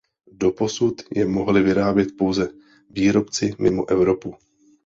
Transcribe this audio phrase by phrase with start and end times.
[0.31, 2.49] Doposud je mohly vyrábět pouze
[2.89, 4.35] výrobci mimo Evropu.